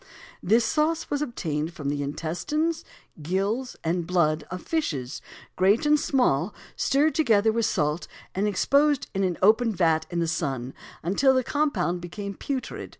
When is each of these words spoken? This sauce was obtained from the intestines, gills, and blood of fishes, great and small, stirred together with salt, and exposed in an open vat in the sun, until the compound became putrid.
This 0.41 0.65
sauce 0.65 1.11
was 1.11 1.21
obtained 1.21 1.73
from 1.75 1.89
the 1.89 2.01
intestines, 2.01 2.83
gills, 3.21 3.75
and 3.83 4.07
blood 4.07 4.43
of 4.49 4.63
fishes, 4.63 5.21
great 5.55 5.85
and 5.85 5.99
small, 5.99 6.55
stirred 6.75 7.13
together 7.13 7.51
with 7.51 7.67
salt, 7.67 8.07
and 8.33 8.47
exposed 8.47 9.05
in 9.13 9.23
an 9.23 9.37
open 9.43 9.75
vat 9.75 10.07
in 10.09 10.17
the 10.19 10.27
sun, 10.27 10.73
until 11.03 11.35
the 11.35 11.43
compound 11.43 12.01
became 12.01 12.33
putrid. 12.33 12.89